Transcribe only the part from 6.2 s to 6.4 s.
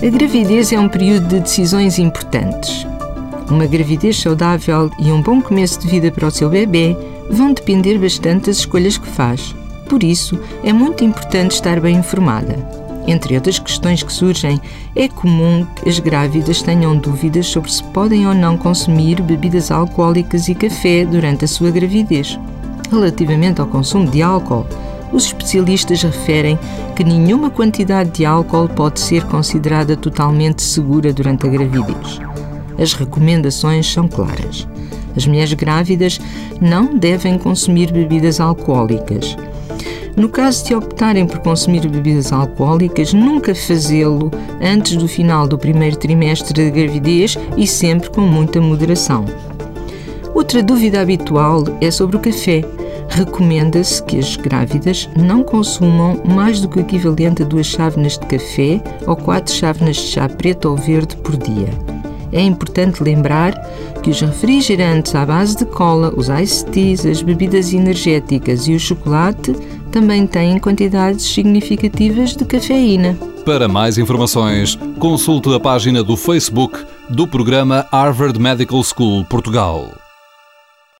o